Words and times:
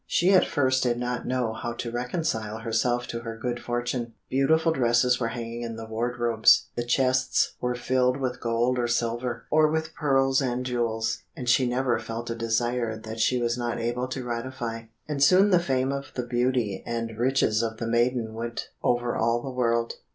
She 0.07 0.33
at 0.33 0.47
first 0.47 0.81
did 0.81 0.97
not 0.97 1.27
know 1.27 1.53
how 1.53 1.73
to 1.73 1.91
reconcile 1.91 2.57
herself 2.61 3.05
to 3.05 3.19
her 3.19 3.37
good 3.37 3.59
fortune. 3.59 4.15
Beautiful 4.31 4.71
dresses 4.71 5.19
were 5.19 5.27
hanging 5.27 5.61
in 5.61 5.75
the 5.75 5.85
wardrobes, 5.85 6.69
the 6.75 6.83
chests 6.83 7.53
were 7.61 7.75
filled 7.75 8.17
with 8.17 8.41
gold 8.41 8.79
or 8.79 8.87
silver, 8.87 9.45
or 9.51 9.69
with 9.69 9.93
pearls 9.93 10.41
and 10.41 10.65
jewels, 10.65 11.21
and 11.35 11.47
she 11.47 11.67
never 11.67 11.99
felt 11.99 12.31
a 12.31 12.35
desire 12.35 12.97
that 12.97 13.19
she 13.19 13.39
was 13.39 13.59
not 13.59 13.77
able 13.79 14.07
to 14.07 14.21
gratify. 14.21 14.85
And 15.07 15.21
soon 15.21 15.51
the 15.51 15.59
fame 15.59 15.91
of 15.91 16.11
the 16.15 16.25
beauty 16.25 16.81
and 16.83 17.15
riches 17.19 17.61
of 17.61 17.77
the 17.77 17.85
maiden 17.85 18.33
went 18.33 18.69
over 18.83 19.15
all 19.15 19.43
the 19.43 19.51
world. 19.51 19.97